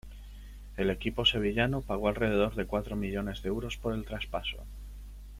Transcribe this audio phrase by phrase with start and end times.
[0.77, 4.57] El equipo sevillano pagó alrededor de cuatro millones de euros por el traspaso.